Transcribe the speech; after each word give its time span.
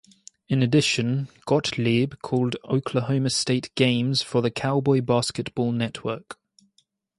In 0.47 0.63
addition, 0.63 1.27
Gottlieb 1.45 2.15
called 2.23 2.55
Oklahoma 2.65 3.29
State 3.29 3.69
games 3.75 4.23
for 4.23 4.41
the 4.41 4.49
Cowboy 4.49 4.99
Basketball 5.01 5.71
Network. 5.71 6.39